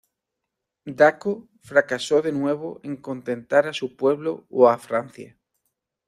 [0.97, 5.37] Dacko fracasó de nuevo en contentar a su pueblo o a Francia.